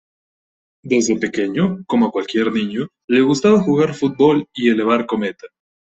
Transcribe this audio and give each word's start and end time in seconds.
Desde 0.83 1.15
pequeño, 1.19 1.83
como 1.85 2.09
cualquier 2.11 2.51
niño, 2.51 2.87
le 3.07 3.21
gustaba 3.21 3.61
jugar 3.61 3.93
fútbol 3.93 4.47
y 4.51 4.71
elevar 4.71 5.05
cometa. 5.05 5.45